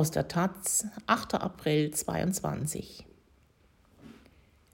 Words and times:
Aus 0.00 0.10
der 0.10 0.28
Taz, 0.28 0.86
8. 1.08 1.34
April 1.34 1.90
22. 1.90 3.04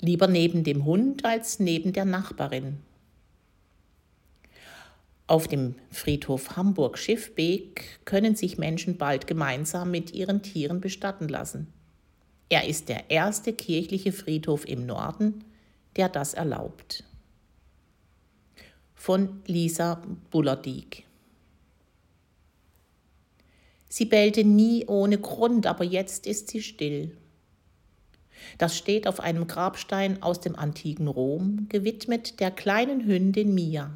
Lieber 0.00 0.28
neben 0.28 0.62
dem 0.62 0.84
Hund 0.84 1.24
als 1.24 1.58
neben 1.58 1.92
der 1.92 2.04
Nachbarin. 2.04 2.76
Auf 5.26 5.48
dem 5.48 5.74
Friedhof 5.90 6.54
Hamburg-Schiffbeek 6.54 8.04
können 8.04 8.36
sich 8.36 8.56
Menschen 8.56 8.98
bald 8.98 9.26
gemeinsam 9.26 9.90
mit 9.90 10.14
ihren 10.14 10.42
Tieren 10.42 10.80
bestatten 10.80 11.26
lassen. 11.26 11.72
Er 12.48 12.68
ist 12.68 12.88
der 12.88 13.10
erste 13.10 13.52
kirchliche 13.52 14.12
Friedhof 14.12 14.64
im 14.64 14.86
Norden, 14.86 15.42
der 15.96 16.08
das 16.08 16.34
erlaubt. 16.34 17.02
Von 18.94 19.42
Lisa 19.44 20.00
Bullerdiek 20.30 21.05
Sie 23.96 24.04
bellte 24.04 24.44
nie 24.44 24.84
ohne 24.88 25.16
Grund, 25.16 25.66
aber 25.66 25.82
jetzt 25.82 26.26
ist 26.26 26.50
sie 26.50 26.60
still. 26.60 27.16
Das 28.58 28.76
steht 28.76 29.06
auf 29.06 29.20
einem 29.20 29.46
Grabstein 29.46 30.22
aus 30.22 30.38
dem 30.38 30.54
antiken 30.54 31.08
Rom, 31.08 31.64
gewidmet 31.70 32.38
der 32.38 32.50
kleinen 32.50 33.06
Hündin 33.06 33.54
Mia. 33.54 33.90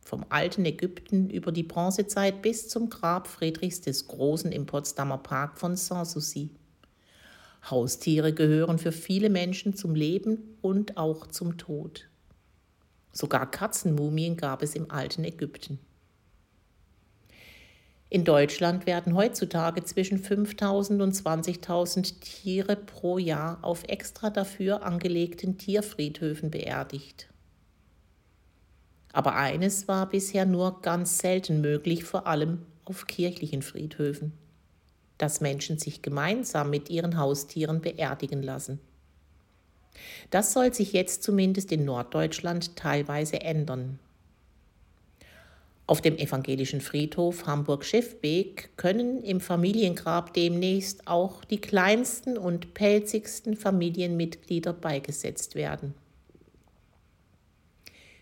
Vom 0.00 0.24
alten 0.28 0.64
Ägypten 0.64 1.28
über 1.28 1.50
die 1.50 1.64
Bronzezeit 1.64 2.40
bis 2.40 2.68
zum 2.68 2.88
Grab 2.88 3.26
Friedrichs 3.26 3.80
des 3.80 4.06
Großen 4.06 4.52
im 4.52 4.64
Potsdamer 4.64 5.18
Park 5.18 5.58
von 5.58 5.74
Sanssouci. 5.74 6.50
Haustiere 7.68 8.32
gehören 8.32 8.78
für 8.78 8.92
viele 8.92 9.28
Menschen 9.28 9.74
zum 9.74 9.96
Leben 9.96 10.56
und 10.62 10.96
auch 10.98 11.26
zum 11.26 11.58
Tod. 11.58 12.08
Sogar 13.10 13.50
Katzenmumien 13.50 14.36
gab 14.36 14.62
es 14.62 14.76
im 14.76 14.88
alten 14.88 15.24
Ägypten. 15.24 15.80
In 18.16 18.24
Deutschland 18.24 18.86
werden 18.86 19.14
heutzutage 19.14 19.84
zwischen 19.84 20.16
5000 20.18 21.02
und 21.02 21.14
20.000 21.14 22.18
Tiere 22.20 22.74
pro 22.74 23.18
Jahr 23.18 23.58
auf 23.60 23.84
extra 23.88 24.30
dafür 24.30 24.84
angelegten 24.84 25.58
Tierfriedhöfen 25.58 26.50
beerdigt. 26.50 27.28
Aber 29.12 29.36
eines 29.36 29.86
war 29.86 30.08
bisher 30.08 30.46
nur 30.46 30.80
ganz 30.80 31.18
selten 31.18 31.60
möglich, 31.60 32.04
vor 32.04 32.26
allem 32.26 32.62
auf 32.86 33.06
kirchlichen 33.06 33.60
Friedhöfen, 33.60 34.32
dass 35.18 35.42
Menschen 35.42 35.76
sich 35.78 36.00
gemeinsam 36.00 36.70
mit 36.70 36.88
ihren 36.88 37.18
Haustieren 37.18 37.82
beerdigen 37.82 38.42
lassen. 38.42 38.80
Das 40.30 40.54
soll 40.54 40.72
sich 40.72 40.94
jetzt 40.94 41.22
zumindest 41.22 41.70
in 41.70 41.84
Norddeutschland 41.84 42.76
teilweise 42.76 43.42
ändern. 43.42 43.98
Auf 45.88 46.00
dem 46.00 46.18
evangelischen 46.18 46.80
Friedhof 46.80 47.46
Hamburg-Schiffbeek 47.46 48.76
können 48.76 49.22
im 49.22 49.40
Familiengrab 49.40 50.34
demnächst 50.34 51.06
auch 51.06 51.44
die 51.44 51.60
kleinsten 51.60 52.36
und 52.36 52.74
pelzigsten 52.74 53.56
Familienmitglieder 53.56 54.72
beigesetzt 54.72 55.54
werden. 55.54 55.94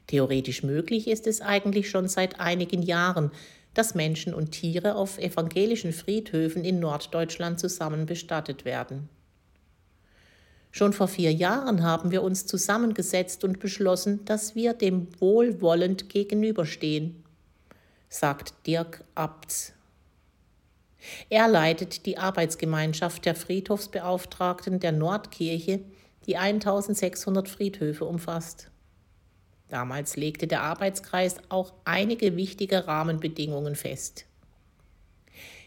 Theoretisch 0.06 0.62
möglich 0.62 1.08
ist 1.08 1.26
es 1.26 1.40
eigentlich 1.40 1.88
schon 1.88 2.06
seit 2.06 2.38
einigen 2.38 2.82
Jahren, 2.82 3.30
dass 3.72 3.94
Menschen 3.94 4.34
und 4.34 4.52
Tiere 4.52 4.94
auf 4.94 5.18
evangelischen 5.18 5.94
Friedhöfen 5.94 6.66
in 6.66 6.80
Norddeutschland 6.80 7.58
zusammen 7.58 8.04
bestattet 8.04 8.66
werden. 8.66 9.08
Schon 10.70 10.92
vor 10.92 11.08
vier 11.08 11.32
Jahren 11.32 11.82
haben 11.82 12.10
wir 12.10 12.22
uns 12.22 12.44
zusammengesetzt 12.44 13.42
und 13.42 13.58
beschlossen, 13.58 14.22
dass 14.26 14.54
wir 14.54 14.74
dem 14.74 15.08
wohlwollend 15.18 16.10
gegenüberstehen 16.10 17.23
sagt 18.14 18.54
Dirk 18.66 19.04
Abts. 19.16 19.72
Er 21.28 21.48
leitet 21.48 22.06
die 22.06 22.16
Arbeitsgemeinschaft 22.16 23.26
der 23.26 23.34
Friedhofsbeauftragten 23.34 24.78
der 24.78 24.92
Nordkirche, 24.92 25.80
die 26.26 26.36
1600 26.36 27.48
Friedhöfe 27.48 28.04
umfasst. 28.04 28.70
Damals 29.68 30.16
legte 30.16 30.46
der 30.46 30.62
Arbeitskreis 30.62 31.38
auch 31.48 31.74
einige 31.84 32.36
wichtige 32.36 32.86
Rahmenbedingungen 32.86 33.74
fest. 33.74 34.26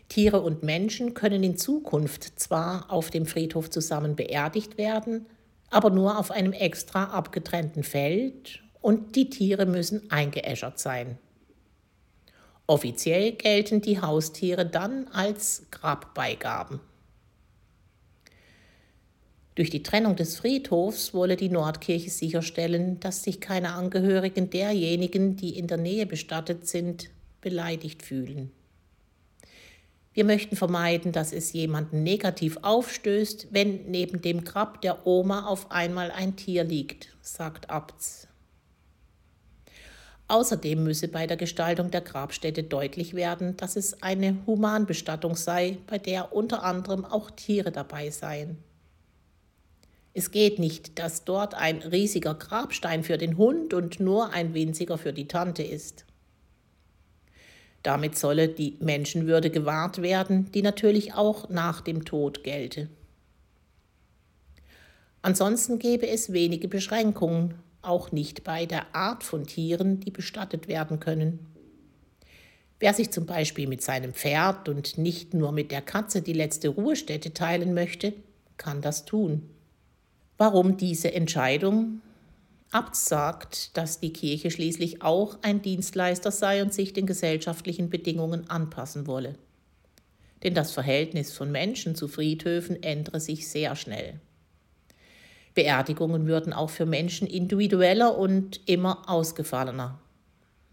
Tiere 0.08 0.40
und 0.40 0.64
Menschen 0.64 1.14
können 1.14 1.44
in 1.44 1.58
Zukunft 1.58 2.40
zwar 2.40 2.90
auf 2.90 3.10
dem 3.10 3.26
Friedhof 3.26 3.70
zusammen 3.70 4.16
beerdigt 4.16 4.78
werden, 4.78 5.26
aber 5.70 5.90
nur 5.90 6.18
auf 6.18 6.32
einem 6.32 6.54
extra 6.54 7.04
abgetrennten 7.06 7.84
Feld 7.84 8.64
und 8.80 9.18
die 9.18 9.30
Tiere 9.30 9.66
müssen 9.66 10.10
eingeäschert 10.10 10.80
sein. 10.80 11.18
Offiziell 12.68 13.32
gelten 13.32 13.80
die 13.80 14.02
Haustiere 14.02 14.66
dann 14.66 15.08
als 15.08 15.66
Grabbeigaben. 15.72 16.82
Durch 19.56 19.70
die 19.70 19.82
Trennung 19.82 20.16
des 20.16 20.36
Friedhofs 20.36 21.14
wolle 21.14 21.38
die 21.38 21.50
Nordkirche 21.50 22.12
sicherstellen, 22.12 23.00
dass 23.00 23.24
sich 23.24 23.42
keine 23.42 23.72
Angehörigen 23.74 24.50
derjenigen, 24.50 25.36
die 25.38 25.58
in 25.58 25.66
der 25.68 25.78
Nähe 25.78 26.06
bestattet 26.06 26.68
sind, 26.68 27.10
beleidigt 27.42 28.04
fühlen. 28.04 28.52
Wir 30.14 30.26
möchten 30.26 30.56
vermeiden, 30.56 31.12
dass 31.12 31.32
es 31.32 31.54
jemanden 31.54 32.04
negativ 32.04 32.58
aufstößt, 32.64 33.48
wenn 33.52 33.90
neben 33.90 34.22
dem 34.22 34.44
Grab 34.44 34.82
der 34.82 35.08
Oma 35.08 35.46
auf 35.46 35.72
einmal 35.72 36.12
ein 36.12 36.36
Tier 36.36 36.64
liegt, 36.64 37.16
sagt 37.22 37.70
Abts. 37.70 38.28
Außerdem 40.30 40.84
müsse 40.84 41.08
bei 41.08 41.26
der 41.26 41.38
Gestaltung 41.38 41.90
der 41.90 42.02
Grabstätte 42.02 42.64
deutlich 42.64 43.14
werden, 43.14 43.56
dass 43.56 43.78
es 43.78 44.02
eine 44.04 44.38
Humanbestattung 44.46 45.36
sei, 45.36 45.78
bei 45.88 45.98
der 45.98 46.34
unter 46.34 46.64
anderem 46.64 47.06
auch 47.06 47.32
Tiere 47.32 47.72
dabei 47.72 48.10
seien. 48.10 48.58
Es 50.14 50.32
geht 50.32 50.60
nicht, 50.60 51.00
dass 51.00 51.24
dort 51.24 51.54
ein 51.54 51.78
riesiger 51.78 52.34
Grabstein 52.34 53.04
für 53.04 53.18
den 53.18 53.38
Hund 53.38 53.74
und 53.74 54.00
nur 54.00 54.32
ein 54.34 54.54
winziger 54.54 54.98
für 54.98 55.14
die 55.14 55.28
Tante 55.28 55.64
ist. 55.64 56.06
Damit 57.84 58.18
solle 58.18 58.50
die 58.50 58.76
Menschenwürde 58.82 59.50
gewahrt 59.50 60.02
werden, 60.02 60.52
die 60.52 60.62
natürlich 60.62 61.14
auch 61.14 61.48
nach 61.50 61.80
dem 61.82 62.04
Tod 62.04 62.44
gelte. 62.44 62.90
Ansonsten 65.22 65.80
gäbe 65.80 66.08
es 66.08 66.34
wenige 66.34 66.68
Beschränkungen, 66.68 67.54
auch 67.88 68.12
nicht 68.12 68.44
bei 68.44 68.66
der 68.66 68.96
Art 68.96 69.24
von 69.24 69.46
Tieren, 69.46 70.00
die 70.00 70.12
bestattet 70.12 70.68
werden 70.68 71.00
können. 71.00 71.40
Wer 72.80 72.94
sich 72.94 73.12
zum 73.12 73.26
Beispiel 73.26 73.68
mit 73.68 73.82
seinem 73.82 74.14
Pferd 74.14 74.70
und 74.70 74.98
nicht 74.98 75.34
nur 75.34 75.52
mit 75.52 75.72
der 75.72 75.82
Katze 75.82 76.22
die 76.22 76.34
letzte 76.34 76.70
Ruhestätte 76.70 77.34
teilen 77.34 77.74
möchte, 77.74 78.14
kann 78.58 78.82
das 78.82 79.06
tun. 79.06 79.50
Warum 80.38 80.78
diese 80.78 81.12
Entscheidung? 81.14 82.02
Abt 82.72 82.96
sagt, 82.96 83.76
dass 83.78 84.00
die 84.00 84.14
Kirche 84.14 84.52
schließlich 84.52 85.02
auch 85.02 85.40
ein 85.42 85.62
Dienstleister 85.62 86.32
sei 86.32 86.62
und 86.62 86.74
sich 86.74 86.94
den 86.94 87.08
gesellschaftlichen 87.08 87.90
Bedingungen 87.90 88.50
anpassen 88.50 89.08
wolle. 89.08 89.36
Denn 90.44 90.54
das 90.54 90.72
Verhältnis 90.72 91.34
von 91.34 91.52
Menschen 91.52 91.96
zu 91.96 92.08
Friedhöfen 92.08 92.84
ändere 92.84 93.20
sich 93.20 93.48
sehr 93.48 93.76
schnell. 93.76 94.20
Beerdigungen 95.58 96.28
würden 96.28 96.54
auch 96.54 96.70
für 96.70 96.86
Menschen 96.86 97.26
individueller 97.26 98.16
und 98.16 98.62
immer 98.70 99.10
ausgefallener. 99.10 100.00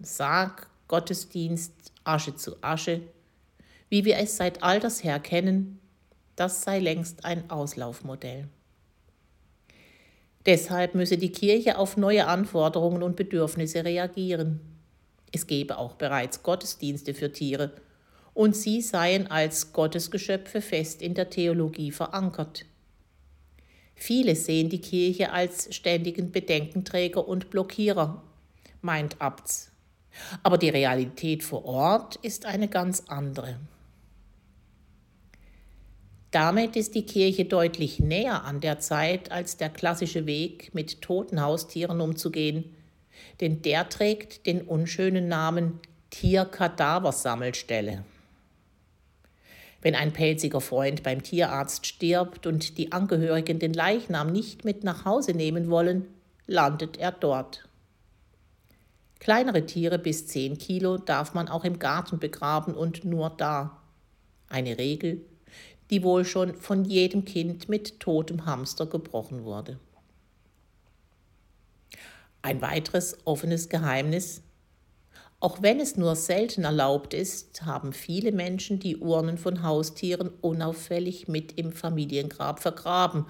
Sarg, 0.03 0.69
Gottesdienst, 0.89 1.73
Asche 2.05 2.37
zu 2.37 2.63
Asche, 2.63 3.01
wie 3.89 4.05
wir 4.05 4.19
es 4.19 4.37
seit 4.37 4.63
alters 4.63 5.03
her 5.03 5.21
kennen, 5.21 5.81
das 6.37 6.61
sei 6.61 6.81
längst 6.81 7.25
ein 7.25 7.49
Auslaufmodell. 7.49 8.49
Deshalb 10.45 10.95
müsse 10.95 11.17
die 11.17 11.33
Kirche 11.33 11.79
auf 11.79 11.97
neue 11.97 12.27
Anforderungen 12.27 13.03
und 13.03 13.17
Bedürfnisse 13.17 13.87
reagieren. 13.87 14.61
Es 15.33 15.47
gebe 15.47 15.79
auch 15.79 15.95
bereits 15.95 16.43
Gottesdienste 16.43 17.15
für 17.15 17.33
Tiere, 17.33 17.73
und 18.35 18.55
sie 18.55 18.83
seien 18.83 19.31
als 19.31 19.73
Gottesgeschöpfe 19.73 20.61
fest 20.61 21.01
in 21.01 21.15
der 21.15 21.31
Theologie 21.31 21.91
verankert. 21.91 22.67
Viele 23.95 24.37
sehen 24.37 24.69
die 24.69 24.81
Kirche 24.81 25.33
als 25.33 25.75
ständigen 25.75 26.33
Bedenkenträger 26.33 27.27
und 27.27 27.51
Blockierer, 27.51 28.23
meint 28.83 29.21
Abts. 29.21 29.71
Aber 30.43 30.59
die 30.59 30.69
Realität 30.69 31.43
vor 31.43 31.65
Ort 31.65 32.17
ist 32.17 32.47
eine 32.47 32.69
ganz 32.69 33.05
andere. 33.09 33.59
Damit 36.31 36.75
ist 36.75 36.97
die 36.97 37.07
Kirche 37.07 37.45
deutlich 37.45 38.01
näher 38.01 38.45
an 38.45 38.61
der 38.61 38.81
Zeit 38.81 39.31
als 39.31 39.57
der 39.57 39.71
klassische 39.71 40.27
Weg, 40.27 40.75
mit 40.75 41.01
toten 41.01 41.41
Haustieren 41.41 42.01
umzugehen, 42.01 42.75
denn 43.41 43.63
der 43.63 43.89
trägt 43.89 44.47
den 44.47 44.63
unschönen 44.63 45.29
Namen 45.29 45.79
Tierkadaversammelstelle. 46.11 48.05
Wenn 49.85 49.95
ein 49.95 50.15
pelziger 50.15 50.63
Freund 50.63 51.03
beim 51.03 51.23
Tierarzt 51.23 51.87
stirbt 51.87 52.47
und 52.47 52.79
die 52.79 52.93
Angehörigen 52.93 53.59
den 53.59 53.75
Leichnam 53.75 54.33
nicht 54.33 54.65
mit 54.65 54.83
nach 54.83 55.05
Hause 55.05 55.35
nehmen 55.35 55.69
wollen, 55.69 56.07
landet 56.47 56.97
er 56.97 57.13
dort. 57.13 57.69
Kleinere 59.21 59.67
Tiere 59.67 59.99
bis 59.99 60.27
10 60.27 60.57
Kilo 60.57 60.97
darf 60.97 61.35
man 61.35 61.49
auch 61.49 61.65
im 61.65 61.79
Garten 61.79 62.19
begraben 62.19 62.73
und 62.73 63.05
nur 63.05 63.29
da. 63.29 63.83
Eine 64.49 64.79
Regel, 64.79 65.21
die 65.91 66.03
wohl 66.03 66.25
schon 66.25 66.55
von 66.55 66.87
jedem 66.87 67.27
Kind 67.27 67.69
mit 67.69 68.01
totem 68.01 68.47
Hamster 68.47 68.87
gebrochen 68.87 69.45
wurde. 69.45 69.79
Ein 72.41 72.63
weiteres 72.63 73.19
offenes 73.27 73.69
Geheimnis. 73.69 74.41
Auch 75.45 75.61
wenn 75.61 75.79
es 75.79 75.99
nur 75.99 76.17
selten 76.17 76.65
erlaubt 76.65 77.13
ist, 77.13 77.67
haben 77.67 77.93
viele 77.93 78.33
Menschen 78.33 78.81
die 78.81 78.97
Urnen 78.97 79.37
von 79.37 79.63
Haustieren 79.63 80.31
unauffällig 80.41 81.29
mit 81.29 81.59
im 81.59 81.71
Familiengrab 81.71 82.61
vergraben, 82.61 83.27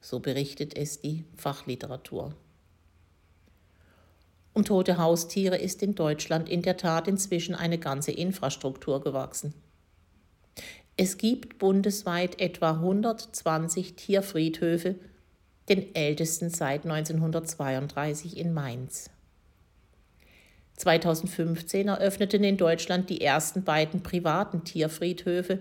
so 0.00 0.18
berichtet 0.18 0.76
es 0.76 1.00
die 1.00 1.22
Fachliteratur. 1.36 2.34
Um 4.54 4.64
tote 4.64 4.98
Haustiere 4.98 5.56
ist 5.56 5.84
in 5.84 5.94
Deutschland 5.94 6.48
in 6.48 6.62
der 6.62 6.78
Tat 6.78 7.06
inzwischen 7.06 7.54
eine 7.54 7.78
ganze 7.78 8.10
Infrastruktur 8.10 9.00
gewachsen. 9.00 9.54
Es 10.96 11.16
gibt 11.16 11.58
bundesweit 11.58 12.40
etwa 12.40 12.72
120 12.72 13.94
Tierfriedhöfe, 13.94 14.96
den 15.68 15.94
ältesten 15.94 16.50
seit 16.50 16.84
1932 16.84 18.36
in 18.36 18.52
Mainz. 18.52 19.10
2015 20.76 21.88
eröffneten 21.88 22.44
in 22.44 22.56
Deutschland 22.56 23.08
die 23.08 23.20
ersten 23.20 23.64
beiden 23.64 24.02
privaten 24.02 24.64
Tierfriedhöfe, 24.64 25.60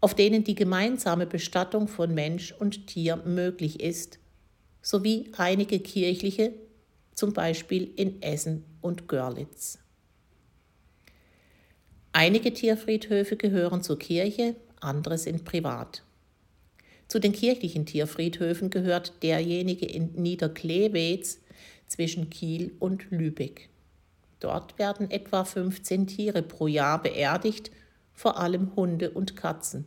auf 0.00 0.14
denen 0.14 0.44
die 0.44 0.54
gemeinsame 0.54 1.26
Bestattung 1.26 1.88
von 1.88 2.14
Mensch 2.14 2.52
und 2.52 2.86
Tier 2.86 3.16
möglich 3.16 3.80
ist, 3.80 4.18
sowie 4.82 5.30
einige 5.36 5.80
kirchliche 5.80 6.52
zum 7.14 7.32
Beispiel 7.32 7.90
in 7.96 8.20
Essen 8.22 8.64
und 8.80 9.08
Görlitz. 9.08 9.78
Einige 12.12 12.52
Tierfriedhöfe 12.52 13.36
gehören 13.36 13.82
zur 13.82 13.98
Kirche, 13.98 14.54
andere 14.80 15.18
sind 15.18 15.44
privat. 15.44 16.04
Zu 17.08 17.18
den 17.18 17.32
kirchlichen 17.32 17.86
Tierfriedhöfen 17.86 18.70
gehört 18.70 19.22
derjenige 19.22 19.86
in 19.86 20.12
Niederklewitz 20.14 21.40
zwischen 21.86 22.30
Kiel 22.30 22.72
und 22.78 23.10
Lübeck. 23.10 23.68
Dort 24.44 24.78
werden 24.78 25.10
etwa 25.10 25.42
15 25.42 26.06
Tiere 26.06 26.42
pro 26.42 26.66
Jahr 26.66 27.00
beerdigt, 27.00 27.70
vor 28.12 28.38
allem 28.38 28.76
Hunde 28.76 29.10
und 29.10 29.36
Katzen. 29.36 29.86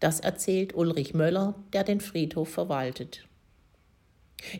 Das 0.00 0.20
erzählt 0.20 0.74
Ulrich 0.74 1.12
Möller, 1.12 1.54
der 1.74 1.84
den 1.84 2.00
Friedhof 2.00 2.48
verwaltet. 2.48 3.28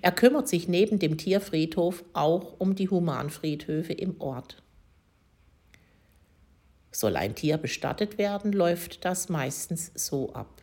Er 0.03 0.13
kümmert 0.13 0.47
sich 0.47 0.69
neben 0.69 0.99
dem 0.99 1.17
Tierfriedhof 1.17 2.05
auch 2.13 2.61
um 2.61 2.75
die 2.75 2.91
Humanfriedhöfe 2.91 3.95
im 3.95 4.21
Ort. 4.21 4.63
Soll 6.93 7.17
ein 7.17 7.35
Tier 7.35 7.57
bestattet 7.57 8.19
werden, 8.19 8.53
läuft 8.53 9.07
das 9.07 9.31
meistens 9.31 9.91
so 9.95 10.35
ab. 10.35 10.61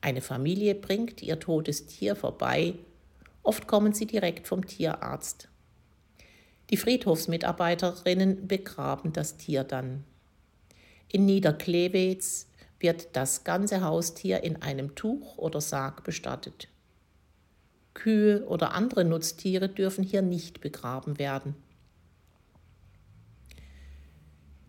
Eine 0.00 0.22
Familie 0.22 0.74
bringt 0.74 1.20
ihr 1.20 1.38
totes 1.38 1.84
Tier 1.84 2.16
vorbei, 2.16 2.72
oft 3.42 3.66
kommen 3.66 3.92
sie 3.92 4.06
direkt 4.06 4.48
vom 4.48 4.66
Tierarzt. 4.66 5.50
Die 6.70 6.76
Friedhofsmitarbeiterinnen 6.76 8.46
begraben 8.48 9.12
das 9.12 9.36
Tier 9.36 9.64
dann. 9.64 10.04
In 11.08 11.26
Niederklewitz 11.26 12.48
wird 12.80 13.08
das 13.12 13.44
ganze 13.44 13.82
Haustier 13.82 14.42
in 14.42 14.62
einem 14.62 14.94
Tuch 14.94 15.38
oder 15.38 15.60
Sarg 15.60 16.04
bestattet. 16.04 16.68
Kühe 17.94 18.44
oder 18.46 18.72
andere 18.74 19.04
Nutztiere 19.04 19.68
dürfen 19.68 20.04
hier 20.04 20.22
nicht 20.22 20.60
begraben 20.60 21.18
werden. 21.18 21.54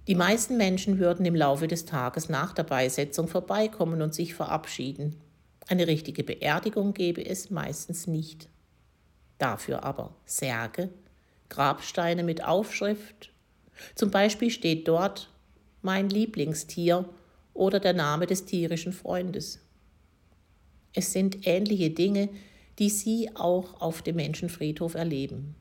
Die 0.07 0.15
meisten 0.15 0.57
Menschen 0.57 1.00
würden 1.00 1.25
im 1.25 1.33
Laufe 1.33 1.68
des 1.68 1.86
Tages 1.86 2.30
nach 2.30 2.53
der 2.53 2.63
Beisetzung 2.63 3.27
vorbeikommen 3.27 4.03
und 4.03 4.13
sich 4.13 4.36
verabschieden. 4.36 5.19
Eine 5.68 5.88
richtige 5.88 6.24
Beerdigung 6.24 6.94
gäbe 6.94 7.25
es 7.25 7.50
meistens 7.50 8.06
nicht. 8.06 8.48
Dafür 9.39 9.83
aber 9.83 10.15
Särge, 10.25 10.89
Grabsteine 11.50 12.24
mit 12.24 12.44
Aufschrift. 12.44 13.31
Zum 13.95 14.12
Beispiel 14.12 14.50
steht 14.50 14.88
dort 14.88 15.30
mein 15.81 16.09
Lieblingstier 16.09 17.07
oder 17.53 17.80
der 17.80 17.94
Name 17.94 18.27
des 18.27 18.45
tierischen 18.45 18.94
Freundes. 18.94 19.59
Es 20.94 21.12
sind 21.12 21.45
ähnliche 21.45 21.89
Dinge, 21.89 22.30
die 22.80 22.89
Sie 22.89 23.30
auch 23.36 23.81
auf 23.81 24.01
dem 24.01 24.18
Menschenfriedhof 24.18 24.95
erleben. 24.95 25.56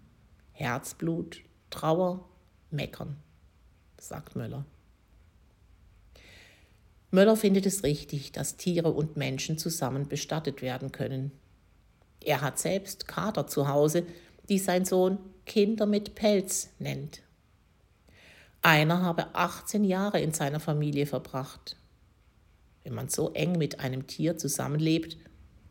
Herzblut, 0.52 1.40
Trauer, 1.70 2.28
Meckern, 2.70 3.16
sagt 3.98 4.36
Möller. 4.36 4.64
Möller 7.10 7.36
findet 7.36 7.66
es 7.66 7.84
richtig, 7.84 8.32
dass 8.32 8.56
Tiere 8.56 8.90
und 8.90 9.16
Menschen 9.16 9.58
zusammen 9.58 10.08
bestattet 10.08 10.62
werden 10.62 10.90
können. 10.90 11.30
Er 12.20 12.40
hat 12.40 12.58
selbst 12.58 13.06
Kater 13.06 13.46
zu 13.46 13.68
Hause, 13.68 14.04
die 14.48 14.58
sein 14.58 14.84
Sohn 14.84 15.18
Kinder 15.46 15.86
mit 15.86 16.14
Pelz 16.14 16.70
nennt. 16.78 17.22
Einer 18.62 19.02
habe 19.02 19.34
18 19.34 19.84
Jahre 19.84 20.20
in 20.20 20.32
seiner 20.32 20.60
Familie 20.60 21.06
verbracht. 21.06 21.76
Wenn 22.82 22.94
man 22.94 23.08
so 23.08 23.30
eng 23.32 23.58
mit 23.58 23.80
einem 23.80 24.06
Tier 24.06 24.38
zusammenlebt, 24.38 25.18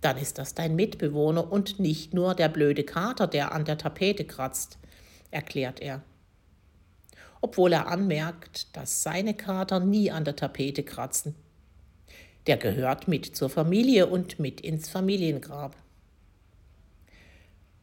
dann 0.01 0.17
ist 0.17 0.37
das 0.37 0.53
dein 0.53 0.75
Mitbewohner 0.75 1.51
und 1.51 1.79
nicht 1.79 2.13
nur 2.13 2.35
der 2.35 2.49
blöde 2.49 2.83
Kater, 2.83 3.25
der 3.25 3.51
an 3.53 3.65
der 3.65 3.77
Tapete 3.77 4.25
kratzt, 4.25 4.77
erklärt 5.31 5.79
er. 5.79 6.03
Obwohl 7.41 7.73
er 7.73 7.87
anmerkt, 7.87 8.75
dass 8.75 9.03
seine 9.03 9.33
Kater 9.33 9.79
nie 9.79 10.11
an 10.11 10.25
der 10.25 10.35
Tapete 10.35 10.83
kratzen. 10.83 11.35
Der 12.47 12.57
gehört 12.57 13.07
mit 13.07 13.35
zur 13.35 13.49
Familie 13.49 14.07
und 14.07 14.39
mit 14.39 14.61
ins 14.61 14.89
Familiengrab. 14.89 15.75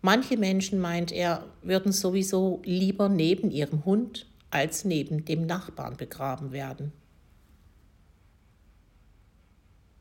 Manche 0.02 0.36
Menschen, 0.36 0.80
meint 0.80 1.12
er, 1.12 1.44
würden 1.62 1.92
sowieso 1.92 2.62
lieber 2.64 3.08
neben 3.08 3.50
ihrem 3.50 3.84
Hund 3.84 4.26
als 4.50 4.84
neben 4.84 5.24
dem 5.24 5.46
Nachbarn 5.46 5.96
begraben 5.96 6.52
werden. 6.52 6.92